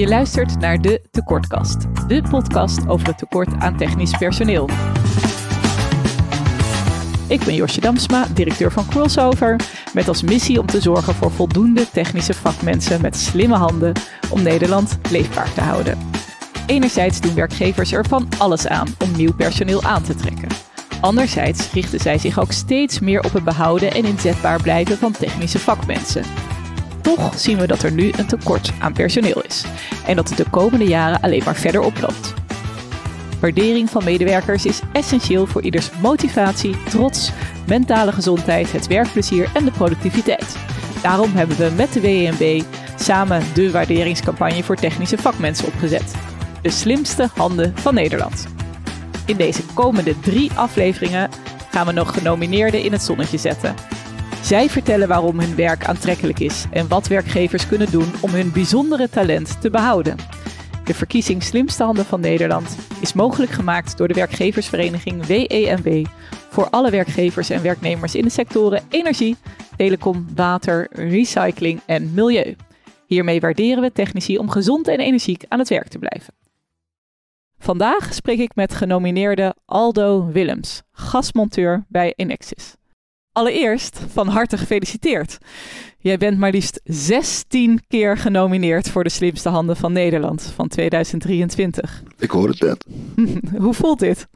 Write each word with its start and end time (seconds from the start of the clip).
Je 0.00 0.08
luistert 0.08 0.58
naar 0.58 0.80
de 0.80 1.02
Tekortkast, 1.10 2.08
de 2.08 2.22
podcast 2.30 2.88
over 2.88 3.06
het 3.06 3.18
tekort 3.18 3.54
aan 3.58 3.76
technisch 3.76 4.16
personeel. 4.18 4.68
Ik 7.28 7.44
ben 7.44 7.54
Josje 7.54 7.80
Damsma, 7.80 8.26
directeur 8.34 8.72
van 8.72 8.86
Crossover, 8.86 9.56
met 9.94 10.08
als 10.08 10.22
missie 10.22 10.60
om 10.60 10.66
te 10.66 10.80
zorgen 10.80 11.14
voor 11.14 11.30
voldoende 11.30 11.90
technische 11.90 12.34
vakmensen 12.34 13.00
met 13.00 13.16
slimme 13.16 13.56
handen 13.56 13.92
om 14.30 14.42
Nederland 14.42 14.98
leefbaar 15.10 15.52
te 15.52 15.60
houden. 15.60 15.98
Enerzijds 16.66 17.20
doen 17.20 17.34
werkgevers 17.34 17.92
er 17.92 18.06
van 18.06 18.28
alles 18.38 18.66
aan 18.66 18.88
om 19.04 19.16
nieuw 19.16 19.34
personeel 19.34 19.82
aan 19.82 20.02
te 20.02 20.14
trekken. 20.14 20.48
Anderzijds 21.00 21.72
richten 21.72 22.00
zij 22.00 22.18
zich 22.18 22.38
ook 22.38 22.52
steeds 22.52 23.00
meer 23.00 23.24
op 23.24 23.32
het 23.32 23.44
behouden 23.44 23.92
en 23.92 24.04
inzetbaar 24.04 24.62
blijven 24.62 24.98
van 24.98 25.12
technische 25.12 25.58
vakmensen. 25.58 26.49
Toch 27.16 27.38
zien 27.38 27.58
we 27.58 27.66
dat 27.66 27.82
er 27.82 27.92
nu 27.92 28.12
een 28.16 28.26
tekort 28.26 28.72
aan 28.78 28.92
personeel 28.92 29.42
is 29.42 29.64
en 30.06 30.16
dat 30.16 30.28
het 30.28 30.38
de 30.38 30.50
komende 30.50 30.84
jaren 30.84 31.20
alleen 31.20 31.42
maar 31.44 31.56
verder 31.56 31.80
oploopt. 31.80 32.34
Waardering 33.40 33.90
van 33.90 34.04
medewerkers 34.04 34.66
is 34.66 34.80
essentieel 34.92 35.46
voor 35.46 35.62
ieders 35.62 35.90
motivatie, 36.00 36.82
trots, 36.82 37.32
mentale 37.66 38.12
gezondheid, 38.12 38.72
het 38.72 38.86
werkplezier 38.86 39.50
en 39.54 39.64
de 39.64 39.70
productiviteit. 39.70 40.56
Daarom 41.02 41.36
hebben 41.36 41.56
we 41.56 41.72
met 41.76 41.92
de 41.92 42.00
WNB 42.00 42.62
samen 42.96 43.42
de 43.54 43.70
waarderingscampagne 43.70 44.62
voor 44.62 44.76
technische 44.76 45.18
vakmensen 45.18 45.66
opgezet. 45.66 46.14
De 46.62 46.70
slimste 46.70 47.28
handen 47.34 47.76
van 47.76 47.94
Nederland. 47.94 48.46
In 49.26 49.36
deze 49.36 49.62
komende 49.74 50.20
drie 50.20 50.52
afleveringen 50.52 51.30
gaan 51.70 51.86
we 51.86 51.92
nog 51.92 52.14
genomineerden 52.14 52.82
in 52.82 52.92
het 52.92 53.02
zonnetje 53.02 53.38
zetten. 53.38 53.74
Zij 54.42 54.68
vertellen 54.68 55.08
waarom 55.08 55.40
hun 55.40 55.54
werk 55.54 55.84
aantrekkelijk 55.84 56.40
is 56.40 56.64
en 56.70 56.88
wat 56.88 57.08
werkgevers 57.08 57.66
kunnen 57.66 57.90
doen 57.90 58.12
om 58.20 58.30
hun 58.30 58.52
bijzondere 58.52 59.08
talent 59.10 59.60
te 59.60 59.70
behouden. 59.70 60.16
De 60.84 60.94
verkiezing 60.94 61.42
Slimste 61.42 61.82
Handen 61.82 62.04
van 62.04 62.20
Nederland 62.20 62.76
is 63.00 63.12
mogelijk 63.12 63.50
gemaakt 63.50 63.96
door 63.96 64.08
de 64.08 64.14
werkgeversvereniging 64.14 65.26
WEMW 65.26 66.06
voor 66.48 66.70
alle 66.70 66.90
werkgevers 66.90 67.50
en 67.50 67.62
werknemers 67.62 68.14
in 68.14 68.24
de 68.24 68.30
sectoren 68.30 68.82
energie, 68.88 69.36
telecom, 69.76 70.26
water, 70.34 70.88
recycling 70.90 71.80
en 71.86 72.14
milieu. 72.14 72.56
Hiermee 73.06 73.40
waarderen 73.40 73.82
we 73.82 73.92
technici 73.92 74.38
om 74.38 74.50
gezond 74.50 74.88
en 74.88 75.00
energiek 75.00 75.44
aan 75.48 75.58
het 75.58 75.68
werk 75.68 75.88
te 75.88 75.98
blijven. 75.98 76.34
Vandaag 77.58 78.14
spreek 78.14 78.38
ik 78.38 78.54
met 78.54 78.74
genomineerde 78.74 79.54
Aldo 79.64 80.26
Willems, 80.26 80.82
gasmonteur 80.92 81.84
bij 81.88 82.12
Enexis. 82.16 82.74
Allereerst 83.32 84.00
van 84.08 84.28
harte 84.28 84.58
gefeliciteerd. 84.58 85.38
Jij 85.98 86.18
bent 86.18 86.38
maar 86.38 86.50
liefst 86.50 86.80
16 86.84 87.80
keer 87.88 88.16
genomineerd 88.16 88.88
voor 88.88 89.04
de 89.04 89.10
slimste 89.10 89.48
handen 89.48 89.76
van 89.76 89.92
Nederland 89.92 90.42
van 90.42 90.68
2023. 90.68 92.02
Ik 92.18 92.30
hoor 92.30 92.48
het 92.48 92.60
net. 92.60 92.86
Hoe 93.62 93.74
voelt 93.74 93.98
dit? 93.98 94.28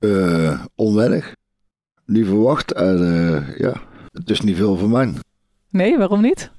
Uh, 0.00 0.64
onwennig. 0.74 1.34
Niet 2.04 2.26
verwacht. 2.26 2.72
En 2.72 3.00
uh, 3.00 3.58
ja, 3.58 3.82
het 4.12 4.30
is 4.30 4.40
niet 4.40 4.56
veel 4.56 4.76
voor 4.76 4.90
mij. 4.90 5.12
Nee, 5.70 5.98
waarom 5.98 6.20
niet? 6.20 6.50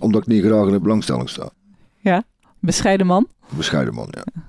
Omdat 0.00 0.22
ik 0.22 0.26
niet 0.26 0.44
graag 0.44 0.66
in 0.66 0.72
de 0.72 0.80
belangstelling 0.80 1.28
sta. 1.28 1.50
Ja, 1.98 2.24
bescheiden 2.60 3.06
man? 3.06 3.28
Bescheiden 3.56 3.94
man, 3.94 4.08
ja. 4.10 4.42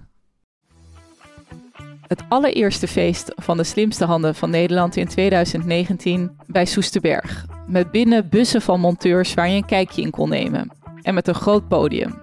Het 2.13 2.23
allereerste 2.29 2.87
feest 2.87 3.31
van 3.35 3.57
de 3.57 3.63
slimste 3.63 4.05
handen 4.05 4.35
van 4.35 4.49
Nederland 4.49 4.95
in 4.95 5.07
2019 5.07 6.31
bij 6.47 6.65
Soesterberg. 6.65 7.45
Met 7.67 7.91
binnen 7.91 8.29
bussen 8.29 8.61
van 8.61 8.79
monteurs 8.79 9.33
waar 9.33 9.49
je 9.49 9.55
een 9.55 9.65
kijkje 9.65 10.01
in 10.01 10.09
kon 10.09 10.29
nemen. 10.29 10.71
En 11.01 11.13
met 11.13 11.27
een 11.27 11.35
groot 11.35 11.67
podium. 11.67 12.15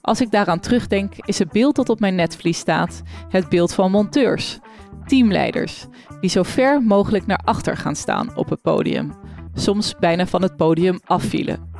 Als 0.00 0.20
ik 0.20 0.30
daaraan 0.30 0.60
terugdenk, 0.60 1.14
is 1.16 1.38
het 1.38 1.52
beeld 1.52 1.76
dat 1.76 1.88
op 1.88 2.00
mijn 2.00 2.14
netvlies 2.14 2.58
staat 2.58 3.02
het 3.28 3.48
beeld 3.48 3.74
van 3.74 3.90
monteurs, 3.90 4.58
teamleiders, 5.06 5.86
die 6.20 6.30
zo 6.30 6.42
ver 6.42 6.82
mogelijk 6.82 7.26
naar 7.26 7.40
achter 7.44 7.76
gaan 7.76 7.96
staan 7.96 8.36
op 8.36 8.48
het 8.48 8.62
podium. 8.62 9.12
Soms 9.54 9.94
bijna 10.00 10.26
van 10.26 10.42
het 10.42 10.56
podium 10.56 11.00
afvielen. 11.04 11.70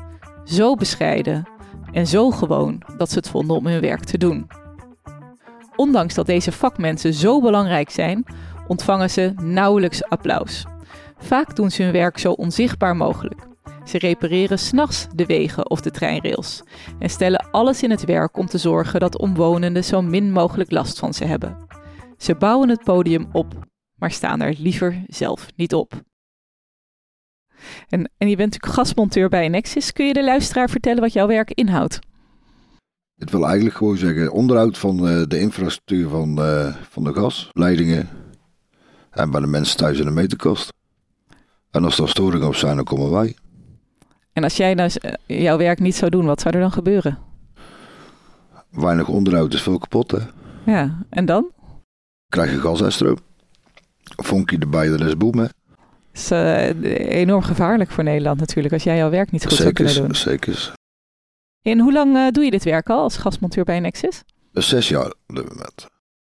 Zo 0.45 0.75
bescheiden 0.75 1.49
en 1.93 2.07
zo 2.07 2.31
gewoon 2.31 2.83
dat 2.97 3.11
ze 3.11 3.19
het 3.19 3.29
vonden 3.29 3.57
om 3.57 3.67
hun 3.67 3.81
werk 3.81 4.05
te 4.05 4.19
doen. 4.19 4.47
Ondanks 5.79 6.15
dat 6.15 6.27
deze 6.27 6.53
vakmensen 6.53 7.15
zo 7.15 7.41
belangrijk 7.41 7.91
zijn, 7.91 8.25
ontvangen 8.67 9.11
ze 9.11 9.33
nauwelijks 9.43 10.05
applaus. 10.05 10.65
Vaak 11.19 11.57
doen 11.57 11.71
ze 11.71 11.83
hun 11.83 11.93
werk 11.93 12.19
zo 12.19 12.33
onzichtbaar 12.33 12.97
mogelijk. 12.97 13.47
Ze 13.85 13.99
repareren 13.99 14.59
s'nachts 14.59 15.07
de 15.15 15.27
wegen 15.27 15.71
of 15.71 15.81
de 15.81 15.91
treinrails 15.91 16.63
en 16.99 17.11
stellen 17.11 17.51
alles 17.51 17.83
in 17.83 17.91
het 17.91 18.05
werk 18.05 18.37
om 18.37 18.47
te 18.47 18.59
zorgen 18.59 19.01
dat 19.01 19.19
omwonenden 19.19 19.85
zo 19.85 20.03
min 20.03 20.33
mogelijk 20.33 20.71
last 20.71 20.99
van 20.99 21.15
ze 21.15 21.25
hebben. 21.25 21.57
Ze 22.17 22.35
bouwen 22.35 22.69
het 22.69 22.85
podium 22.85 23.29
op, 23.33 23.55
maar 23.95 24.11
staan 24.11 24.41
er 24.41 24.55
liever 24.59 25.05
zelf 25.07 25.47
niet 25.57 25.75
op. 25.75 25.93
En, 27.89 28.11
en 28.17 28.29
je 28.29 28.37
bent 28.37 28.53
natuurlijk 28.53 28.75
gastmonteur 28.79 29.29
bij 29.29 29.49
Nexus. 29.49 29.93
Kun 29.93 30.07
je 30.07 30.13
de 30.13 30.25
luisteraar 30.25 30.71
vertellen 30.71 31.01
wat 31.01 31.13
jouw 31.13 31.27
werk 31.27 31.51
inhoudt? 31.51 32.08
Het 33.29 33.37
wil 33.37 33.47
eigenlijk 33.47 33.77
gewoon 33.77 33.97
zeggen 33.97 34.33
onderhoud 34.33 34.79
van 34.79 35.09
uh, 35.09 35.23
de 35.27 35.41
infrastructuur 35.41 36.09
van, 36.09 36.39
uh, 36.39 36.75
van 36.91 37.05
de 37.05 37.13
gasleidingen 37.13 38.09
en 39.11 39.31
bij 39.31 39.41
de 39.41 39.47
mensen 39.47 39.77
thuis 39.77 39.99
in 39.99 40.05
de 40.05 40.11
meterkast. 40.11 40.73
En 41.71 41.85
als 41.85 41.99
er 41.99 42.09
storingen 42.09 42.47
op 42.47 42.55
zijn, 42.55 42.77
dan 42.77 42.85
komen 42.85 43.11
wij. 43.11 43.37
En 44.33 44.43
als 44.43 44.57
jij 44.57 44.75
nou 44.75 44.91
jouw 45.27 45.59
werk 45.59 45.81
niet 45.81 45.95
zou 45.95 46.11
doen, 46.11 46.25
wat 46.25 46.41
zou 46.41 46.55
er 46.55 46.61
dan 46.61 46.73
gebeuren? 46.73 47.19
Weinig 48.71 49.09
onderhoud 49.09 49.55
is 49.55 49.63
veel 49.63 49.79
kapot, 49.79 50.11
hè? 50.11 50.21
Ja, 50.65 50.99
en 51.11 51.25
dan? 51.25 51.51
Krijg 52.29 52.51
je 52.51 52.61
gasestroom. 52.61 53.19
Vonkje 54.03 54.59
erbij, 54.59 54.89
dan 54.89 55.07
is 55.07 55.17
boem, 55.17 55.39
hè? 55.39 55.47
Dat 55.47 55.53
is 56.13 56.31
uh, 56.33 57.21
enorm 57.21 57.43
gevaarlijk 57.43 57.91
voor 57.91 58.05
Nederland 58.05 58.41
natuurlijk, 58.41 58.75
als 58.75 58.83
jij 58.83 58.97
jouw 58.97 59.11
werk 59.11 59.31
niet 59.31 59.47
goed 59.47 59.53
zeker, 59.53 59.89
zou 59.89 59.95
kunnen 59.95 60.03
doen. 60.03 60.15
Zeker. 60.17 60.77
En 61.71 61.81
hoe 61.81 61.93
lang 61.93 62.17
uh, 62.17 62.29
doe 62.31 62.45
je 62.45 62.51
dit 62.51 62.65
werk 62.65 62.91
al 62.91 63.03
als 63.03 63.17
gastmonteur 63.17 63.65
bij 63.65 63.81
Nexus? 63.81 64.23
Zes 64.53 64.89
jaar 64.89 65.07
op 65.07 65.35
dit 65.37 65.49
moment. 65.49 65.87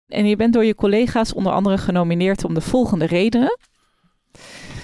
En 0.06 0.26
je 0.26 0.36
bent 0.36 0.52
door 0.52 0.64
je 0.64 0.74
collega's 0.74 1.34
onder 1.34 1.52
andere 1.52 1.78
genomineerd 1.78 2.44
om 2.44 2.54
de 2.54 2.60
volgende 2.60 3.06
redenen. 3.06 3.58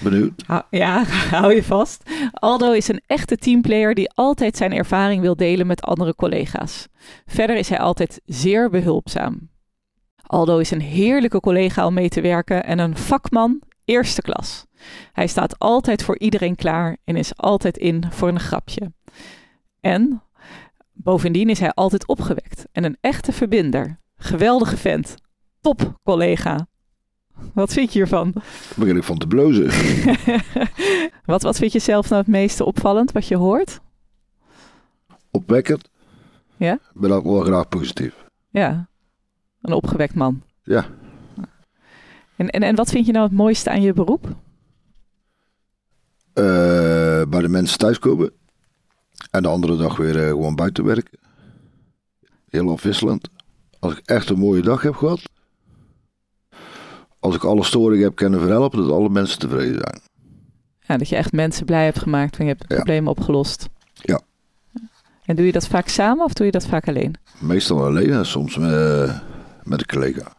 Benieuwd? 0.03 0.43
ja, 0.69 1.03
hou 1.39 1.53
je 1.53 1.63
vast. 1.63 2.09
Aldo 2.31 2.71
is 2.71 2.87
een 2.87 3.01
echte 3.07 3.37
teamplayer 3.37 3.93
die 3.93 4.11
altijd 4.11 4.57
zijn 4.57 4.73
ervaring 4.73 5.21
wil 5.21 5.35
delen 5.35 5.67
met 5.67 5.81
andere 5.81 6.15
collega's. 6.15 6.87
Verder 7.25 7.55
is 7.55 7.69
hij 7.69 7.79
altijd 7.79 8.21
zeer 8.25 8.69
behulpzaam. 8.69 9.49
Aldo 10.25 10.57
is 10.57 10.71
een 10.71 10.81
heerlijke 10.81 11.39
collega 11.39 11.85
om 11.85 11.93
mee 11.93 12.09
te 12.09 12.21
werken 12.21 12.63
en 12.63 12.79
een 12.79 12.97
vakman 12.97 13.61
eerste 13.85 14.21
klas. 14.21 14.65
Hij 15.13 15.27
staat 15.27 15.59
altijd 15.59 16.03
voor 16.03 16.19
iedereen 16.19 16.55
klaar 16.55 16.97
en 17.03 17.15
is 17.15 17.37
altijd 17.37 17.77
in 17.77 18.03
voor 18.09 18.27
een 18.27 18.39
grapje. 18.39 18.91
En 19.79 20.21
bovendien 21.03 21.49
is 21.49 21.59
hij 21.59 21.71
altijd 21.71 22.07
opgewekt 22.07 22.65
en 22.71 22.83
een 22.83 22.97
echte 23.01 23.31
verbinder. 23.31 23.99
Geweldige 24.15 24.77
vent. 24.77 25.15
Top 25.61 25.99
collega. 26.03 26.67
Wat 27.53 27.73
vind 27.73 27.93
je 27.93 27.99
hiervan? 27.99 28.33
Begin 28.75 28.97
ik 28.97 29.03
van 29.03 29.17
te 29.17 29.27
blozen. 29.27 29.65
wat, 31.25 31.41
wat 31.41 31.57
vind 31.57 31.71
je 31.71 31.79
zelf 31.79 32.09
nou 32.09 32.21
het 32.21 32.31
meeste 32.31 32.65
opvallend 32.65 33.11
wat 33.11 33.27
je 33.27 33.35
hoort? 33.35 33.79
Opwekkend. 35.31 35.89
Ja? 36.57 36.73
Ik 36.73 37.01
ben 37.01 37.11
ook 37.11 37.23
wel 37.23 37.41
graag 37.41 37.67
positief. 37.67 38.25
Ja, 38.49 38.87
een 39.61 39.73
opgewekt 39.73 40.15
man. 40.15 40.41
Ja. 40.63 40.85
En, 42.35 42.49
en, 42.49 42.63
en 42.63 42.75
wat 42.75 42.89
vind 42.89 43.05
je 43.05 43.11
nou 43.11 43.25
het 43.25 43.33
mooiste 43.33 43.69
aan 43.69 43.81
je 43.81 43.93
beroep? 43.93 44.25
Uh, 44.25 44.33
bij 47.29 47.41
de 47.41 47.47
mensen 47.47 47.77
thuiskomen. 47.77 48.31
En 49.31 49.41
de 49.43 49.47
andere 49.49 49.77
dag 49.77 49.97
weer 49.97 50.15
uh, 50.15 50.27
gewoon 50.27 50.55
buiten 50.55 50.83
werken. 50.85 51.19
Heel 52.49 52.71
afwisselend. 52.71 53.29
Als 53.79 53.93
ik 53.97 54.01
echt 54.05 54.29
een 54.29 54.39
mooie 54.39 54.61
dag 54.61 54.81
heb 54.81 54.95
gehad. 54.95 55.21
Als 57.19 57.35
ik 57.35 57.43
alle 57.43 57.63
storingen 57.63 58.03
heb 58.03 58.15
kunnen 58.15 58.39
verhelpen, 58.39 58.79
dat 58.79 58.91
alle 58.91 59.09
mensen 59.09 59.39
tevreden 59.39 59.79
zijn. 59.81 60.01
Ja, 60.79 60.97
dat 60.97 61.09
je 61.09 61.15
echt 61.15 61.31
mensen 61.31 61.65
blij 61.65 61.83
hebt 61.83 61.99
gemaakt 61.99 62.37
en 62.37 62.43
je 62.43 62.49
hebt 62.49 62.61
het 62.61 62.71
Ja. 62.71 62.75
probleem 62.77 63.07
opgelost. 63.07 63.67
Ja. 63.93 64.21
En 65.25 65.35
doe 65.35 65.45
je 65.45 65.51
dat 65.51 65.67
vaak 65.67 65.87
samen 65.87 66.25
of 66.25 66.33
doe 66.33 66.45
je 66.45 66.51
dat 66.51 66.65
vaak 66.67 66.87
alleen? 66.87 67.15
Meestal 67.39 67.85
alleen 67.85 68.11
en 68.11 68.25
soms 68.25 68.57
met, 68.57 69.21
met 69.63 69.79
een 69.79 69.85
collega. 69.85 70.33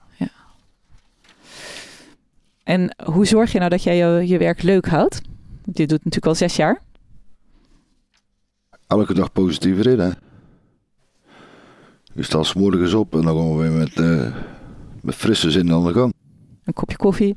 En 2.65 2.94
hoe 3.05 3.27
zorg 3.27 3.53
je 3.53 3.59
nou 3.59 3.70
dat 3.70 3.82
jij 3.82 3.97
je, 3.97 4.27
je 4.29 4.38
werk 4.38 4.62
leuk 4.62 4.87
houdt? 4.87 5.20
Je 5.65 5.73
doet 5.73 5.91
het 5.91 6.05
natuurlijk 6.05 6.27
al 6.27 6.35
zes 6.35 6.56
jaar. 6.56 6.81
Elke 8.94 9.14
dag 9.14 9.32
positiever 9.32 9.87
in, 9.87 9.99
hè. 9.99 10.11
Je 12.12 12.23
staat 12.23 12.46
's 12.46 12.55
morgens 12.55 12.94
op 12.94 13.14
en 13.14 13.20
dan 13.23 13.37
gaan 13.37 13.56
we 13.56 13.62
weer 13.62 13.73
met, 13.73 13.96
eh, 13.96 14.35
met 15.02 15.14
frisse 15.14 15.50
zin 15.50 15.73
aan 15.73 15.85
de 15.85 15.93
gang. 15.93 16.12
Een 16.64 16.73
kopje 16.73 16.96
koffie. 16.96 17.37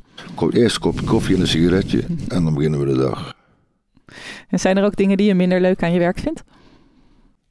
Eerst 0.50 0.75
een 0.75 0.81
kopje 0.81 1.06
koffie 1.06 1.36
en 1.36 1.42
een 1.42 1.48
sigaretje 1.48 2.04
en 2.27 2.44
dan 2.44 2.54
beginnen 2.54 2.80
we 2.80 2.86
de 2.86 2.98
dag. 2.98 3.36
En 4.48 4.59
zijn 4.59 4.77
er 4.77 4.83
ook 4.83 4.95
dingen 4.95 5.18
die 5.18 5.27
je 5.27 5.36
minder 5.36 5.62
leuk 5.62 5.83
aan 5.83 5.94
je 5.94 6.00
werk 6.00 6.19
vindt? 6.19 6.44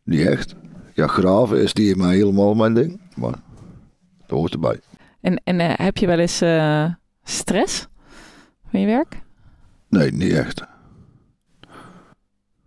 Niet 0.02 0.26
echt. 0.26 0.54
Ja, 0.94 1.06
graven 1.06 1.62
is 1.62 1.72
niet 1.72 1.96
maar 1.96 2.12
helemaal 2.12 2.54
mijn 2.54 2.74
ding. 2.74 3.00
Maar 3.14 3.34
dat 4.26 4.38
hoort 4.38 4.52
erbij. 4.52 4.80
En, 5.20 5.40
en 5.44 5.60
eh, 5.60 5.86
heb 5.86 5.96
je 5.96 6.06
wel 6.06 6.18
eens 6.18 6.40
eh, 6.40 6.90
stress 7.24 7.86
van 8.70 8.80
je 8.80 8.86
werk? 8.86 9.20
Nee, 9.88 10.12
niet 10.12 10.32
echt. 10.32 10.62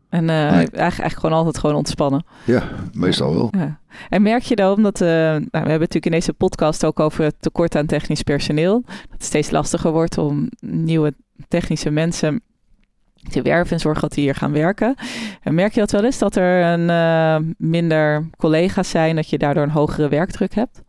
En 0.09 0.29
eh, 0.29 0.35
Nee. 0.35 0.43
eigenlijk, 0.45 0.75
eigenlijk 0.75 1.19
gewoon 1.19 1.37
altijd 1.37 1.57
gewoon 1.57 1.75
ontspannen. 1.75 2.25
Ja, 2.45 2.63
meestal 2.93 3.33
wel. 3.33 3.47
Ja. 3.57 3.79
En 4.09 4.21
merk 4.21 4.43
je 4.43 4.55
dan 4.55 4.83
dat, 4.83 5.01
eh, 5.01 5.07
nou, 5.07 5.39
we 5.39 5.57
hebben 5.57 5.79
natuurlijk 5.79 6.05
in 6.05 6.11
deze 6.11 6.33
podcast 6.33 6.85
ook 6.85 6.99
over 6.99 7.23
het 7.23 7.35
tekort 7.39 7.75
aan 7.75 7.85
technisch 7.85 8.21
personeel. 8.21 8.81
Dat 8.85 8.95
het 9.09 9.23
steeds 9.23 9.51
lastiger 9.51 9.91
wordt 9.91 10.17
om 10.17 10.49
nieuwe 10.59 11.13
technische 11.47 11.89
mensen 11.89 12.41
te 13.29 13.41
werven 13.41 13.73
en 13.73 13.79
zorgen 13.79 14.01
dat 14.01 14.13
die 14.13 14.23
hier 14.23 14.35
gaan 14.35 14.51
werken. 14.51 14.95
En 15.41 15.53
merk 15.53 15.73
je 15.73 15.79
dat 15.79 15.91
wel 15.91 16.03
eens, 16.03 16.17
dat 16.17 16.35
er 16.35 16.63
een, 16.65 16.89
eh, 16.89 17.51
minder 17.57 18.29
collega's 18.37 18.89
zijn, 18.89 19.15
dat 19.15 19.29
je 19.29 19.37
daardoor 19.37 19.63
een 19.63 19.69
hogere 19.69 20.07
werkdruk 20.09 20.53
hebt? 20.55 20.81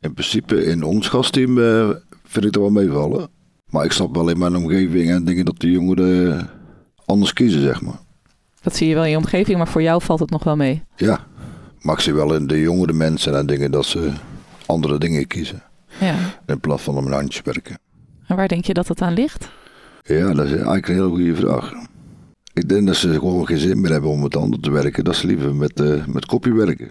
In 0.00 0.12
principe 0.12 0.64
in 0.64 0.82
ons 0.82 1.08
gastteam 1.08 1.56
vind 2.24 2.44
ik 2.44 2.52
dat 2.52 2.62
wel 2.62 2.70
meevallen. 2.70 3.28
Maar 3.68 3.84
ik 3.84 3.92
snap 3.92 4.14
wel 4.14 4.28
in 4.28 4.38
mijn 4.38 4.56
omgeving 4.56 5.10
en 5.10 5.24
dingen 5.24 5.44
dat 5.44 5.60
de 5.60 5.70
jongeren 5.70 6.50
anders 7.04 7.32
kiezen, 7.32 7.60
zeg 7.60 7.82
maar. 7.82 7.98
Dat 8.64 8.76
zie 8.76 8.88
je 8.88 8.94
wel 8.94 9.04
in 9.04 9.10
je 9.10 9.16
omgeving, 9.16 9.58
maar 9.58 9.68
voor 9.68 9.82
jou 9.82 10.02
valt 10.02 10.20
het 10.20 10.30
nog 10.30 10.44
wel 10.44 10.56
mee. 10.56 10.82
Ja, 10.96 11.26
ik 11.80 12.00
zie 12.00 12.14
wel 12.14 12.34
in 12.34 12.46
de 12.46 12.60
jongere 12.60 12.92
mensen 12.92 13.36
en 13.36 13.46
dingen 13.46 13.70
dat 13.70 13.84
ze 13.84 14.12
andere 14.66 14.98
dingen 14.98 15.26
kiezen. 15.26 15.62
Ja. 16.00 16.14
In 16.46 16.60
plaats 16.60 16.82
van 16.82 16.96
om 16.96 17.06
een 17.06 17.12
handje 17.12 17.40
werken. 17.44 17.78
En 18.26 18.36
waar 18.36 18.48
denk 18.48 18.64
je 18.64 18.74
dat 18.74 18.88
het 18.88 19.00
aan 19.00 19.12
ligt? 19.12 19.48
Ja, 20.02 20.34
dat 20.34 20.46
is 20.46 20.52
eigenlijk 20.52 20.88
een 20.88 20.94
hele 20.94 21.08
goede 21.08 21.34
vraag. 21.34 21.72
Ik 22.52 22.68
denk 22.68 22.86
dat 22.86 22.96
ze 22.96 23.12
gewoon 23.12 23.46
geen 23.46 23.58
zin 23.58 23.80
meer 23.80 23.90
hebben 23.90 24.10
om 24.10 24.22
met 24.22 24.34
handen 24.34 24.60
te 24.60 24.70
werken. 24.70 25.04
Dat 25.04 25.16
ze 25.16 25.26
liever 25.26 25.54
met, 25.54 25.80
eh 25.80 26.06
met 26.06 26.26
kopje 26.26 26.54
werken. 26.54 26.90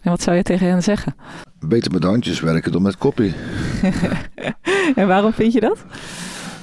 En 0.00 0.10
wat 0.10 0.22
zou 0.22 0.36
je 0.36 0.42
tegen 0.42 0.68
hen 0.68 0.82
zeggen? 0.82 1.14
Beter 1.60 1.92
met 1.92 2.04
handjes 2.04 2.40
werken 2.40 2.72
dan 2.72 2.82
met 2.82 2.98
kopie. 2.98 3.34
En 4.94 5.06
waarom 5.06 5.32
vind 5.32 5.52
je 5.52 5.60
dat? 5.60 5.84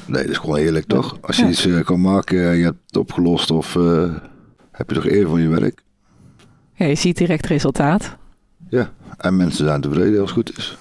Nee, 0.06 0.22
dat 0.22 0.32
is 0.32 0.38
gewoon 0.38 0.58
eerlijk 0.58 0.86
toch? 0.86 1.18
Als 1.22 1.38
je 1.38 1.48
iets 1.48 1.66
eh, 1.66 1.84
kan 1.84 2.02
maken 2.02 2.50
en 2.50 2.58
je 2.58 2.64
hebt 2.64 2.80
het 2.86 2.98
opgelost 2.98 3.52
of 3.52 3.76
eh, 3.76 4.16
heb 4.72 4.90
je 4.90 4.96
toch 4.96 5.06
eer 5.06 5.28
van 5.28 5.42
je 5.42 5.48
werk. 5.48 5.84
Ja, 6.74 6.86
je 6.86 6.96
ziet 6.96 7.18
direct 7.18 7.46
resultaat. 7.46 8.18
Ja, 8.70 8.94
en 9.18 9.36
mensen 9.38 9.66
zijn 9.66 9.82
tevreden 9.82 10.20
als 10.22 10.30
het 10.36 10.38
goed 10.48 10.58
is. 10.58 10.78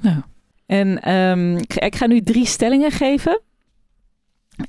Nou. 0.00 0.20
En 0.66 1.02
ehm, 1.02 1.56
ik 1.56 1.72
ga- 1.72 1.80
ik 1.80 1.96
ga 1.96 2.06
nu 2.06 2.20
drie 2.20 2.46
stellingen 2.46 2.90
geven. 2.90 3.40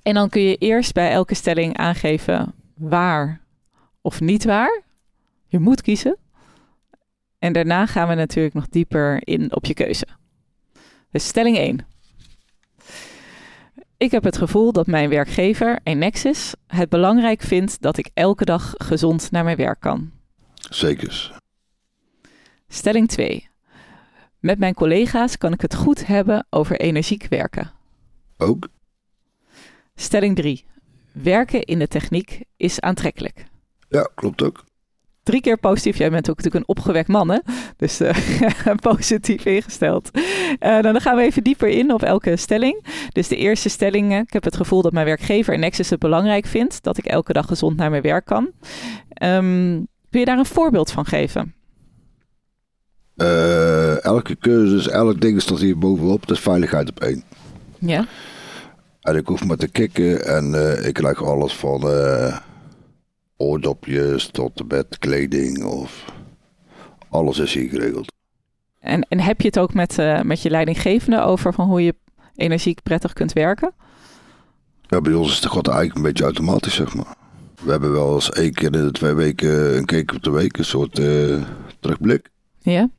En 0.01 0.13
dan 0.13 0.30
kun 0.30 0.42
je 0.42 0.56
eerst 0.56 0.94
bij 0.94 1.12
elke 1.12 1.36
stelling 1.36 1.78
aangeven 1.78 2.54
waar 2.78 3.42
of 4.01 4.19
niet 4.22 4.44
waar. 4.44 4.81
Je 5.48 5.60
moet 5.60 5.81
kiezen. 5.81 6.18
En 7.39 7.54
daarna 7.54 7.86
gaan 7.86 8.07
we 8.07 8.13
natuurlijk 8.13 8.56
nog 8.56 8.68
dieper 8.69 9.28
in 9.28 9.56
op 9.56 9.66
je 9.66 9.74
keuze. 9.74 10.07
Dus 11.12 11.28
stelling 11.28 11.57
1. 11.57 11.86
Ik 14.04 14.12
heb 14.12 14.24
het 14.24 14.38
gevoel 14.38 14.72
dat 14.72 14.88
mijn 14.88 15.10
werkgever, 15.10 15.80
Enexis, 15.84 16.54
het 16.68 16.90
belangrijk 16.90 17.42
vindt 17.42 17.82
dat 17.82 17.98
ik 17.98 18.10
elke 18.14 18.46
dag 18.46 18.74
gezond 18.78 19.32
naar 19.32 19.44
mijn 19.44 19.58
werk 19.58 19.80
kan. 19.80 20.12
Zekers. 20.54 21.32
Stelling 22.68 23.08
2. 23.08 23.50
Met 24.40 24.60
mijn 24.60 24.74
collega's 24.74 25.38
kan 25.38 25.54
ik 25.54 25.62
het 25.62 25.76
goed 25.76 26.08
hebben 26.08 26.46
over 26.50 26.80
energiek 26.80 27.28
werken. 27.30 27.72
Ook? 28.38 28.68
Stelling 29.96 30.36
3. 30.36 30.66
Werken 31.12 31.62
in 31.62 31.80
de 31.80 31.88
techniek 31.88 32.44
is 32.58 32.80
aantrekkelijk. 32.80 33.46
Ja, 33.90 34.10
klopt 34.16 34.42
ook. 34.42 34.64
Drie 35.24 35.42
keer 35.42 35.58
positief. 35.58 35.98
Jij 35.98 36.10
bent 36.10 36.30
ook 36.30 36.36
natuurlijk 36.38 36.66
een 36.66 36.75
opgewekt 36.75 37.08
man, 37.08 37.30
hè? 37.30 37.38
Dus 37.78 38.00
eh, 38.00 38.16
positief 38.92 39.46
ingesteld. 39.46 40.10
Eh, 40.60 40.81
dan 40.81 41.02
gaan 41.02 41.16
we 41.16 41.22
even 41.22 41.44
dieper 41.44 41.68
in 41.68 41.94
op 41.94 42.02
elke 42.04 42.36
stelling. 42.38 42.86
Dus 43.12 43.28
de 43.28 43.36
eerste 43.36 43.70
stelling. 43.70 44.12
eh, 44.12 44.18
ik 44.18 44.34
heb 44.34 44.44
het 44.44 44.56
gevoel 44.56 44.81
dat 44.81 44.92
mijn 44.92 45.06
werkgever 45.06 45.60
Nexus 45.60 45.90
het 45.90 46.00
belangrijk 46.00 46.46
vindt 46.46 46.84
dat 46.84 46.98
ik 46.98 47.06
elke 47.06 47.34
dag 47.34 47.46
gezond 47.46 47.78
naar 47.78 47.90
mijn 47.90 48.02
werk 48.02 48.25
kan. 48.25 48.52
Ehm, 49.10 49.81
kun 50.10 50.20
je 50.20 50.25
daar 50.25 50.38
een 50.38 50.46
voorbeeld 50.46 50.92
van 50.92 51.06
geven? 51.06 51.54
Eh, 53.16 54.04
elke 54.04 54.38
cursus, 54.38 54.88
elk 54.88 55.22
ding 55.22 55.42
staat 55.42 55.60
hier 55.60 55.78
bovenop. 55.78 56.28
Dat 56.28 56.38
is 56.38 56.44
veiligheid 56.44 56.90
op 56.90 57.00
één. 57.00 57.24
Ja. 57.80 58.06
En 59.02 59.16
ik 59.16 59.28
hoef 59.28 59.46
maar 59.46 59.58
te 59.58 59.68
kicken 59.68 60.25
en 60.25 60.54
ik 60.86 60.94
krijg 60.94 61.24
alles 61.24 61.56
van 61.56 61.81
oordopjes 63.44 64.28
tot 64.28 64.60
en 64.60 64.68
met 64.68 65.00
kleding 65.00 65.63
of 65.63 66.06
alles 67.10 67.40
is 67.40 67.54
hier 67.54 67.69
geregeld. 67.69 68.12
En, 68.80 69.06
en 69.10 69.19
heb 69.19 69.42
je 69.42 69.48
het 69.48 69.60
ook 69.60 69.74
met, 69.74 70.00
eh, 70.00 70.22
met 70.22 70.42
je 70.42 70.50
leidinggevende 70.50 71.22
over 71.22 71.54
van 71.54 71.68
hoe 71.68 71.84
je 71.84 71.95
energiek 72.36 72.84
prettig 72.84 73.13
kunt 73.13 73.34
werken? 73.34 73.74
Ja, 74.81 75.01
bij 75.01 75.13
ons 75.13 75.30
is 75.30 75.36
het 75.36 75.45
gewoon 75.45 75.63
eigenlijk 75.63 75.95
een 75.95 76.01
beetje 76.01 76.24
automatisch, 76.24 76.75
zeg 76.75 76.95
maar. 76.95 77.16
We 77.63 77.72
hebben 77.72 77.92
wel 77.92 78.13
eens 78.13 78.30
één 78.30 78.54
keer 78.54 78.75
in 78.75 78.86
de 78.86 78.92
twee 78.92 79.13
weken 79.13 79.78
een 79.78 79.86
keer 79.86 80.06
op 80.16 80.24
de 80.24 80.31
week, 80.31 80.57
een 80.57 80.66
soort 80.66 81.00
eh, 81.00 81.42
terugblik. 81.80 82.30
Ja. 82.60 82.89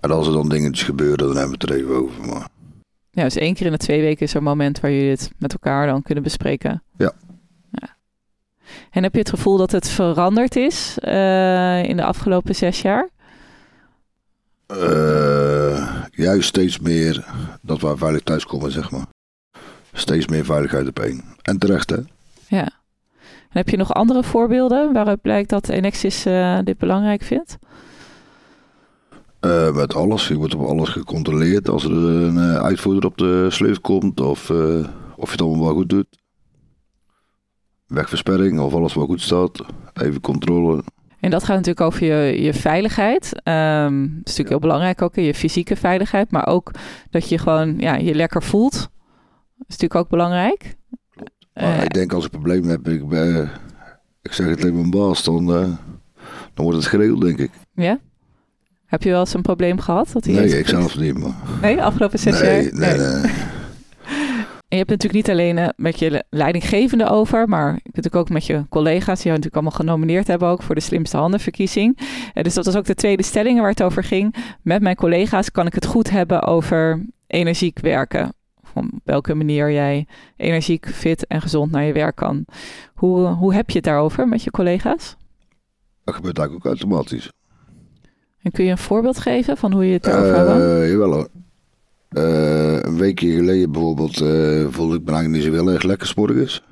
En 0.00 0.10
als 0.10 0.26
er 0.26 0.32
dan 0.32 0.48
dingetjes 0.48 0.82
gebeuren, 0.82 1.26
dan 1.26 1.36
hebben 1.36 1.58
we 1.58 1.64
het 1.64 1.70
er 1.70 1.76
even 1.76 1.94
over. 1.94 2.26
Maar 2.26 2.48
Ja, 3.10 3.22
dus 3.22 3.36
één 3.36 3.54
keer 3.54 3.66
in 3.66 3.72
de 3.72 3.78
twee 3.78 4.00
weken 4.00 4.22
is 4.26 4.30
er 4.30 4.36
een 4.36 4.42
moment 4.42 4.80
waar 4.80 4.90
jullie 4.92 5.10
het 5.10 5.30
met 5.38 5.52
elkaar 5.52 5.86
dan 5.86 6.02
kunnen 6.02 6.24
bespreken. 6.24 6.82
Ja. 6.96 7.12
En 8.92 9.02
heb 9.02 9.12
je 9.12 9.18
het 9.18 9.30
gevoel 9.30 9.56
dat 9.56 9.70
het 9.70 9.88
veranderd 9.88 10.56
is 10.56 10.98
eh, 10.98 11.84
in 11.84 11.96
de 11.96 12.04
afgelopen 12.04 12.54
zes 12.54 12.82
jaar? 12.82 13.08
eh, 14.66 16.02
juist 16.10 16.48
steeds 16.48 16.78
meer 16.78 17.24
dat 17.60 17.80
we 17.80 17.96
veilig 17.96 18.22
thuiskomen, 18.22 18.70
zeg 18.70 18.90
maar. 18.90 19.06
Steeds 19.92 20.26
meer 20.26 20.44
veiligheid 20.44 20.88
op 20.88 20.98
één. 20.98 21.24
En 21.42 21.58
terecht, 21.58 21.90
hè? 21.90 21.96
Ja. 22.48 22.70
En 23.22 23.58
heb 23.58 23.68
je 23.68 23.76
nog 23.76 23.92
andere 23.92 24.22
voorbeelden 24.22 24.92
waaruit 24.92 25.20
blijkt 25.20 25.48
dat 25.48 25.68
Enexis 25.68 26.24
eh, 26.24 26.58
dit 26.64 26.78
belangrijk 26.78 27.22
vindt? 27.22 27.58
Met 29.74 29.94
alles. 29.94 30.28
Je 30.28 30.34
wordt 30.34 30.54
op 30.54 30.66
alles 30.66 30.88
gecontroleerd. 30.88 31.68
Als 31.68 31.84
er 31.84 31.92
een 31.92 32.38
uitvoerder 32.38 33.04
op 33.04 33.18
de 33.18 33.46
sleuf 33.50 33.80
komt 33.80 34.20
of, 34.20 34.50
of 35.16 35.26
je 35.26 35.30
het 35.30 35.40
allemaal 35.40 35.64
wel 35.64 35.74
goed 35.74 35.88
doet. 35.88 36.21
Wegversperring 37.92 38.60
of 38.60 38.74
alles 38.74 38.94
wel 38.94 39.06
goed 39.06 39.20
staat. 39.20 39.64
Even 39.94 40.20
controle. 40.20 40.84
En 41.20 41.30
dat 41.30 41.40
gaat 41.44 41.56
natuurlijk 41.56 41.80
over 41.86 42.04
je, 42.06 42.42
je 42.42 42.54
veiligheid. 42.54 43.40
Ehm 43.42 44.00
dat 44.00 44.08
is 44.08 44.16
natuurlijk 44.16 44.48
heel 44.48 44.58
belangrijk 44.58 45.02
ook, 45.02 45.14
je 45.14 45.34
fysieke 45.34 45.76
veiligheid. 45.76 46.30
Maar 46.30 46.46
ook 46.46 46.70
dat 47.10 47.28
je 47.28 47.38
gewoon 47.38 47.78
ja, 47.78 47.94
je 47.94 48.14
lekker 48.14 48.42
voelt. 48.42 48.72
Dat 48.72 49.68
is 49.68 49.76
natuurlijk 49.78 49.94
ook 49.94 50.08
belangrijk. 50.08 50.76
Maar 51.54 51.78
Eh, 51.78 51.82
ik 51.84 51.92
denk 51.94 52.12
als 52.12 52.26
ik 52.26 52.32
een 52.32 52.40
probleem 52.40 52.68
heb, 52.68 52.88
ik, 52.88 53.08
ben, 53.08 53.50
ik 54.22 54.32
zeg 54.32 54.46
het 54.46 54.60
tegen 54.60 54.74
mijn 54.76 54.90
baas, 54.90 55.24
dan, 55.24 55.54
eh, 55.54 55.68
dan 56.54 56.64
wordt 56.64 56.76
het 56.78 56.86
geregeld, 56.86 57.20
denk 57.20 57.38
ik. 57.38 57.50
Ja? 57.74 57.98
Heb 58.86 59.02
je 59.02 59.10
wel 59.10 59.20
eens 59.20 59.34
een 59.34 59.42
probleem 59.42 59.80
gehad? 59.80 60.10
Dat 60.12 60.24
hij 60.24 60.34
Nee, 60.34 60.58
ik 60.58 60.68
zelf 60.68 60.98
niet, 60.98 61.18
maar... 61.18 61.34
Nee, 61.62 61.82
afgelopen 61.82 62.18
zes 62.18 62.40
nee, 62.40 62.62
jaar? 62.62 62.74
nee, 62.74 62.98
nee. 62.98 63.32
Je 64.72 64.78
hebt 64.78 64.90
natuurlijk 64.90 65.26
niet 65.26 65.30
alleen 65.36 65.58
eh, 65.58 65.68
met 65.76 65.98
je 65.98 66.10
le- 66.10 66.22
leidinggevende 66.30 67.08
over, 67.08 67.48
maar 67.48 67.72
natuurlijk 67.72 68.14
ook 68.14 68.28
met 68.28 68.46
je 68.46 68.64
collega's, 68.68 69.16
die 69.16 69.30
jou 69.30 69.36
natuurlijk 69.36 69.54
allemaal 69.54 69.72
genomineerd 69.78 70.26
hebben 70.26 70.48
ook 70.48 70.62
voor 70.62 70.74
de 70.74 70.80
slimste 70.80 71.16
handenverkiezing. 71.16 71.98
Eh, 72.34 72.42
dus 72.44 72.54
dat 72.54 72.64
was 72.64 72.76
ook 72.76 72.84
de 72.84 72.94
tweede 72.94 73.22
stelling 73.22 73.60
waar 73.60 73.70
het 73.70 73.82
over 73.82 74.04
ging. 74.04 74.34
Met 74.62 74.82
mijn 74.82 74.96
collega's 74.96 75.50
kan 75.50 75.66
ik 75.66 75.74
het 75.74 75.86
goed 75.86 76.10
hebben 76.10 76.42
over 76.42 77.04
energiek 77.26 77.78
werken. 77.78 78.34
Op 78.74 78.84
welke 79.04 79.34
manier 79.34 79.72
jij 79.72 80.06
energiek, 80.36 80.86
fit 80.88 81.26
en 81.26 81.40
gezond 81.40 81.70
naar 81.70 81.84
je 81.84 81.92
werk 81.92 82.16
kan. 82.16 82.44
Hoe, 82.94 83.26
hoe 83.26 83.54
heb 83.54 83.68
je 83.70 83.76
het 83.76 83.84
daarover 83.84 84.28
met 84.28 84.42
je 84.42 84.50
collega's? 84.50 85.16
Dat 86.04 86.14
gebeurt 86.14 86.38
eigenlijk 86.38 86.66
ook 86.66 86.72
automatisch. 86.72 87.28
En 88.42 88.50
kun 88.50 88.64
je 88.64 88.70
een 88.70 88.78
voorbeeld 88.78 89.18
geven 89.18 89.56
van 89.56 89.72
hoe 89.72 89.86
je 89.86 89.92
het 89.92 90.02
daarover 90.02 90.36
hebt? 90.36 90.82
Eh 90.82 90.90
jawel 90.90 91.12
hoor. 91.12 91.28
Eh, 92.12 92.82
een 92.82 92.96
weekje 92.96 93.32
geleden 93.32 93.72
bijvoorbeeld 93.72 94.20
eh, 94.20 94.66
voelde 94.70 94.96
ik 94.96 95.04
me 95.04 95.12
eigenlijk 95.12 95.28
niet 95.28 95.42
zo 95.42 95.52
heel 95.52 95.72
erg 95.72 95.82
lekker 95.82 96.06
's 96.06 96.14
morgens. 96.14 96.62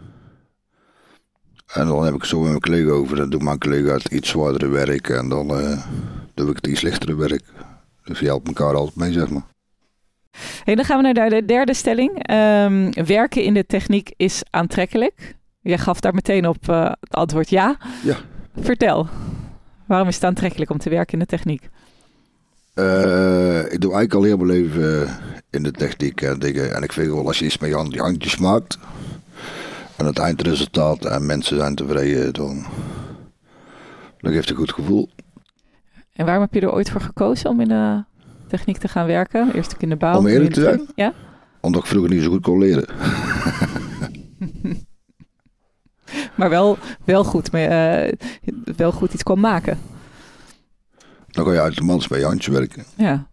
En 1.67 1.87
dan 1.87 2.05
heb 2.05 2.15
ik 2.15 2.21
het 2.21 2.31
zo 2.31 2.41
met 2.41 2.49
mijn 2.49 2.61
collega 2.61 2.91
over. 2.91 3.17
Dan 3.17 3.31
doet 3.31 3.43
mijn 3.43 3.59
collega 3.59 3.93
het 3.93 4.13
iets 4.13 4.29
zwaardere 4.29 4.69
werk 4.69 5.09
en 5.09 5.29
dan 5.29 5.51
eh, 5.51 5.87
doe 6.35 6.51
ik 6.51 6.57
het 6.57 6.67
iets 6.67 6.81
lichtere 6.81 7.15
werk. 7.15 7.43
Dus 8.05 8.19
je 8.19 8.27
helpt 8.27 8.47
elkaar 8.47 8.75
altijd 8.75 8.97
mee, 8.97 9.13
zeg 9.13 9.31
maar. 9.31 9.47
Hey, 10.65 10.75
dan 10.75 10.85
gaan 10.85 11.03
we 11.03 11.13
naar 11.13 11.31
de 11.31 11.45
derde 11.45 11.75
stelling. 11.75 12.23
Ehm, 12.23 12.91
werken 13.07 13.43
in 13.43 13.55
de 13.55 13.67
techniek 13.67 14.13
is 14.17 14.43
aantrekkelijk. 14.51 15.37
Jij 15.61 15.79
gaf 15.79 16.01
daar 16.01 16.15
meteen 16.15 16.49
op 16.49 16.67
het 17.01 17.15
antwoord 17.15 17.51
ja. 17.51 17.77
Ja. 18.03 18.17
Vertel, 18.61 19.09
waarom 19.87 20.09
is 20.09 20.15
het 20.15 20.25
aantrekkelijk 20.25 20.71
om 20.71 20.79
te 20.79 20.91
werken 20.91 21.13
in 21.13 21.19
de 21.19 21.27
techniek? 21.27 21.69
Eh, 22.81 23.73
ik 23.73 23.81
doe 23.81 23.93
eigenlijk 23.93 24.15
al 24.15 24.23
heel 24.23 24.37
mijn 24.37 24.49
leven 24.49 25.07
eh, 25.07 25.15
in 25.51 25.63
de 25.63 25.71
techniek 25.73 26.21
en 26.21 26.39
dingen. 26.39 26.75
En 26.75 26.83
ik 26.83 26.93
vind 26.93 27.07
wel 27.13 27.27
als 27.27 27.39
je 27.39 27.45
iets 27.45 27.59
met 27.59 27.71
je 27.71 27.77
hand- 27.77 27.95
je 27.95 28.01
handjes 28.01 28.37
maakt. 28.39 28.79
En 29.97 30.07
het 30.07 30.19
eindresultaat 30.19 31.05
en 31.05 31.27
mensen 31.27 31.57
zijn 31.57 31.75
tevreden, 31.75 32.33
dan, 32.33 32.65
Dat 34.19 34.33
geeft 34.33 34.51
een 34.51 34.57
goed 34.57 34.73
gevoel. 34.73 35.09
En 36.13 36.25
waarom 36.25 36.43
heb 36.43 36.55
je 36.55 36.61
er 36.61 36.73
ooit 36.73 36.91
voor 36.91 37.01
gekozen 37.01 37.51
om 37.51 37.61
in 37.61 37.69
de 37.69 38.05
techniek 38.49 38.79
te 38.79 38.89
gaan 38.89 39.07
werken? 39.07 39.55
Eerst 39.55 39.75
ook 39.75 39.83
in 39.83 39.89
de 39.89 39.97
bouw. 39.97 40.19
Om 40.19 40.27
eerlijk 40.27 40.53
te 40.55 40.61
zijn? 40.61 40.87
Ja? 40.95 41.13
Omdat 41.61 41.83
ik 41.83 41.89
vroeger 41.89 42.11
niet 42.11 42.23
zo 42.23 42.31
goed 42.31 42.43
kon 42.43 42.59
leren. 42.59 42.85
Maar 46.35 46.51
wel, 46.51 46.79
wel, 47.05 47.25
goed, 47.25 47.53
mee, 47.53 47.67
eh, 47.67 48.13
wel 48.77 48.93
goed 48.93 49.15
iets 49.15 49.23
kon 49.23 49.41
maken. 49.41 49.79
Dan 51.31 51.45
ga 51.45 51.53
je 51.53 51.59
automatisch 51.59 52.09
bij 52.09 52.19
je 52.19 52.25
handje 52.25 52.53
werken. 52.53 52.85
Ja. 52.97 53.29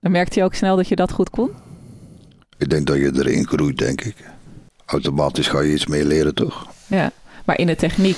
En 0.00 0.10
merkte 0.10 0.38
je 0.38 0.44
ook 0.44 0.54
snel 0.54 0.76
dat 0.76 0.88
je 0.88 0.96
dat 0.96 1.12
goed 1.12 1.30
kon? 1.30 1.50
Ik 2.58 2.70
denk 2.70 2.86
dat 2.86 2.96
je 2.96 3.12
erin 3.14 3.46
groeit, 3.46 3.78
denk 3.78 4.00
ik. 4.00 4.16
Automatisch 4.86 5.48
ga 5.48 5.60
je 5.60 5.72
iets 5.72 5.86
meer 5.86 6.04
leren, 6.04 6.34
toch? 6.34 6.66
Ja. 6.86 7.12
Maar 7.44 7.58
in 7.58 7.66
de 7.66 7.76
techniek, 7.76 8.16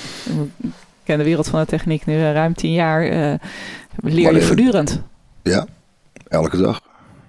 ik 0.60 0.70
ken 1.04 1.18
de 1.18 1.24
wereld 1.24 1.48
van 1.48 1.60
de 1.60 1.66
techniek 1.66 2.06
nu 2.06 2.14
eh, 2.14 2.32
ruim 2.32 2.54
tien 2.54 2.72
jaar, 2.72 3.02
eh, 3.02 3.38
leer 3.96 4.34
je 4.34 4.42
voortdurend. 4.42 5.02
Ja, 5.42 5.66
elke 6.28 6.56
dag. 6.56 6.80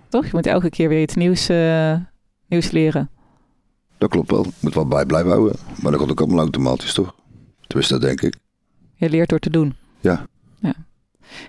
Toch? 0.10 0.26
Je 0.26 0.32
moet 0.34 0.46
elke 0.46 0.70
keer 0.70 0.90
weer 0.90 1.02
iets 1.02 1.16
nieuws, 1.16 1.50
eh, 1.50 1.96
nieuws 2.48 2.72
leren. 2.72 3.10
Dat 3.98 4.10
klopt 4.10 4.32
wel. 4.32 4.46
Moet 4.60 4.74
wel 4.74 4.88
bij 4.88 5.06
blijven 5.06 5.32
houden. 5.32 5.56
Maar 5.82 5.92
dat 5.92 6.02
gaat 6.02 6.10
ook 6.12 6.20
allemaal 6.20 6.40
automatisch, 6.40 6.94
toch? 6.94 7.16
Tenminste, 7.68 7.94
dat 7.94 8.02
denk 8.02 8.22
ik. 8.22 8.36
Je 8.96 9.10
leert 9.10 9.30
door 9.30 9.40
te 9.40 9.50
doen. 9.50 9.76
Ja. 10.00 10.26
ja. 10.60 10.74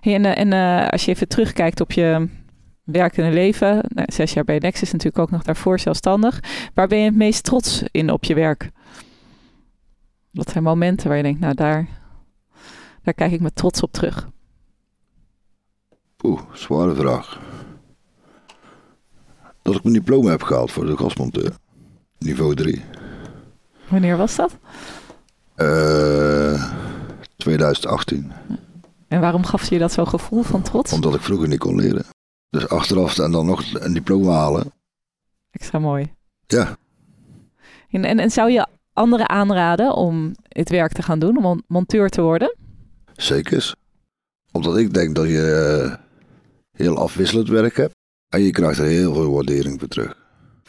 Hey, 0.01 0.15
en 0.15 0.25
eh, 0.25 0.39
en 0.39 0.53
eh, 0.53 0.89
als 0.89 1.05
je 1.05 1.11
even 1.11 1.29
terugkijkt 1.29 1.81
op 1.81 1.93
je 1.93 2.29
werkende 2.85 3.31
leven, 3.31 3.85
nou, 3.89 4.13
zes 4.13 4.33
jaar 4.33 4.45
bij 4.45 4.59
Nexus 4.59 4.93
natuurlijk 4.93 5.19
ook 5.19 5.31
nog 5.31 5.43
daarvoor 5.43 5.79
zelfstandig. 5.79 6.41
Waar 6.75 6.89
ben 6.89 6.99
je 6.99 7.05
het 7.05 7.17
meest 7.17 7.45
trots 7.45 7.83
in 7.91 8.11
op 8.11 8.25
je 8.25 8.35
werk? 8.35 8.71
Wat 10.31 10.51
zijn 10.51 10.65
momenten 10.65 11.09
waar 11.09 11.17
je 11.17 11.23
denkt, 11.23 11.41
nou 11.41 11.55
daar, 11.55 11.89
daar 13.03 13.15
kijk 13.15 13.33
ik 13.33 13.41
met 13.41 13.57
trots 13.57 13.83
op 13.83 13.93
terug. 13.93 14.29
Oeh, 16.23 16.41
zware 16.53 16.95
vraag. 16.95 17.41
Dat 19.63 19.75
ik 19.75 19.83
mijn 19.83 19.95
diploma 19.95 20.31
heb 20.31 20.43
gehaald 20.43 20.73
voor 20.73 20.87
de 20.87 20.97
gasmonteur. 20.97 21.53
Niveau 22.19 22.55
3. 22.55 22.83
Wanneer 23.89 24.17
was 24.17 24.37
dat? 24.37 24.59
Eh 25.55 26.27
2018. 27.37 28.33
En 29.09 29.21
waarom 29.21 29.45
gaf 29.45 29.63
ze 29.63 29.75
je 29.75 29.81
dat 29.81 29.93
zo'n 29.93 30.09
gevoel 30.09 30.43
van 30.43 30.63
trots? 30.63 30.93
Omdat 30.93 31.15
ik 31.15 31.21
vroeger 31.21 31.49
niet 31.49 31.59
kon 31.59 31.77
leren. 31.81 32.05
Dus 32.51 32.69
achteraf 32.69 33.19
en 33.19 33.31
dan 33.31 33.47
nog 33.47 33.65
een 33.75 33.93
diploma 33.93 34.33
halen. 34.33 34.73
Extra 35.51 35.79
mooi. 35.79 36.13
Ja, 36.47 36.77
En, 37.91 38.05
en, 38.05 38.19
en 38.19 38.31
zou 38.31 38.51
je 38.51 38.67
anderen 38.93 39.29
aanraden 39.29 39.95
om 39.95 40.35
het 40.49 40.69
werk 40.71 40.93
te 40.93 41.03
gaan 41.03 41.19
doen, 41.19 41.45
om 41.45 41.63
monteur 41.67 42.09
te 42.09 42.23
worden? 42.23 42.57
zeker. 43.17 43.75
Omdat 44.53 44.77
ik 44.77 44.95
denk 44.95 45.15
dat 45.15 45.27
je 45.29 45.51
eh, 45.83 45.95
heel 46.73 46.97
afwisselend 46.99 47.49
werk 47.49 47.77
hebt. 47.77 47.95
En 48.29 48.41
je 48.41 48.51
krijgt 48.51 48.79
er 48.79 48.85
heel 48.85 49.15
veel 49.15 49.33
waardering 49.33 49.79
voor 49.79 49.89
terug. 49.89 50.17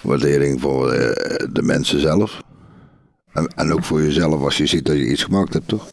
Waardering 0.01 0.61
voor 0.61 0.91
eh, 0.91 1.47
de 1.53 1.61
mensen 1.61 1.99
zelf. 1.99 2.41
En, 3.33 3.47
en 3.47 3.73
ook 3.73 3.83
voor 3.83 4.01
jezelf 4.01 4.41
als 4.41 4.57
je 4.57 4.65
ziet 4.65 4.85
dat 4.85 4.95
je 4.95 5.09
iets 5.09 5.23
gemaakt 5.23 5.53
hebt, 5.53 5.67
toch? 5.67 5.89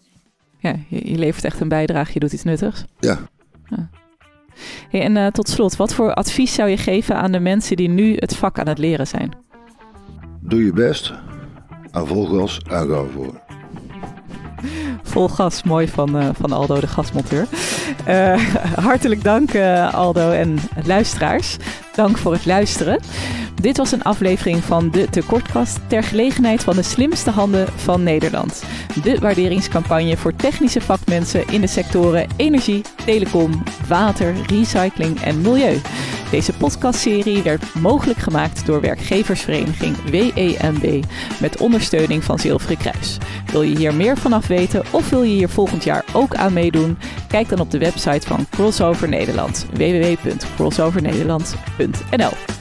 Ja, 0.64 0.74
je, 0.88 1.10
je 1.10 1.18
levert 1.18 1.44
echt 1.44 1.60
een 1.60 1.68
bijdrage, 1.68 2.10
je 2.14 2.20
doet 2.20 2.32
iets 2.32 2.42
nuttigs. 2.42 2.84
Ja. 3.00 3.18
Hey, 4.88 5.00
en 5.02 5.16
eh, 5.16 5.26
tot 5.26 5.48
slot, 5.48 5.76
wat 5.76 5.94
voor 5.94 6.14
advies 6.14 6.54
zou 6.54 6.68
je 6.68 6.76
geven 6.76 7.16
aan 7.16 7.32
de 7.32 7.40
mensen 7.40 7.76
die 7.76 7.88
nu 7.88 8.16
het 8.16 8.36
vak 8.36 8.58
aan 8.58 8.68
het 8.68 8.78
leren 8.78 9.06
zijn? 9.06 9.36
Doe 10.40 10.64
je 10.64 10.72
best. 10.72 11.12
En 11.92 12.06
vol 12.06 12.26
gas 12.26 12.58
en 12.58 12.70
ga 12.70 12.94
ervoor. 12.94 13.40
Vol 15.02 15.28
gas, 15.28 15.62
mooi 15.62 15.88
van, 15.88 16.18
eh, 16.18 16.28
van 16.32 16.52
Aldo, 16.52 16.80
de 16.80 16.86
gasmonteur. 16.86 17.46
Eh, 18.04 18.54
hartelijk 18.88 19.22
dank 19.22 19.54
Aldo 19.92 20.30
en 20.30 20.58
luisteraars. 20.84 21.56
Dank 21.94 22.18
voor 22.18 22.32
het 22.32 22.46
luisteren. 22.46 23.00
Dit 23.64 23.76
was 23.76 23.92
een 23.92 24.02
aflevering 24.02 24.64
van 24.64 24.90
de 24.90 25.08
Tekortkast 25.10 25.80
ter 25.86 26.02
gelegenheid 26.02 26.62
van 26.62 26.76
de 26.76 26.82
slimste 26.82 27.30
handen 27.30 27.66
van 27.76 28.02
Nederland. 28.02 28.64
De 29.02 29.18
waarderingscampagne 29.18 30.16
voor 30.16 30.36
technische 30.36 30.80
vakmensen 30.80 31.46
in 31.46 31.60
de 31.60 31.66
sectoren 31.66 32.26
energie, 32.36 32.82
telecom, 33.04 33.62
water, 33.88 34.34
recycling 34.46 35.20
en 35.20 35.40
milieu. 35.40 35.80
Deze 36.30 36.52
podcastserie 36.52 37.42
werd 37.42 37.74
mogelijk 37.74 38.18
gemaakt 38.18 38.66
door 38.66 38.80
werkgeversvereniging 38.80 39.96
WEMB 40.10 41.04
met 41.40 41.60
ondersteuning 41.60 42.24
van 42.24 42.38
Zilveren 42.38 42.76
Kruis. 42.76 43.18
Wil 43.52 43.62
je 43.62 43.76
hier 43.76 43.94
meer 43.94 44.16
vanaf 44.16 44.46
weten 44.46 44.84
of 44.90 45.10
wil 45.10 45.22
je 45.22 45.34
hier 45.34 45.48
volgend 45.48 45.84
jaar 45.84 46.04
ook 46.12 46.34
aan 46.34 46.52
meedoen? 46.52 46.98
Kijk 47.28 47.48
dan 47.48 47.60
op 47.60 47.70
de 47.70 47.78
website 47.78 48.26
van 48.26 48.46
Crossover 48.50 49.08
Nederland 49.08 49.66
www.crossovernederland.nl 49.72 52.53